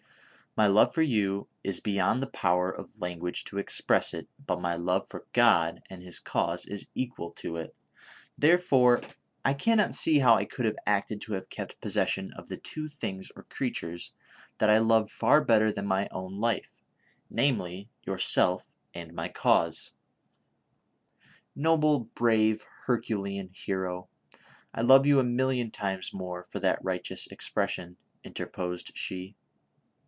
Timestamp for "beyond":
1.79-2.21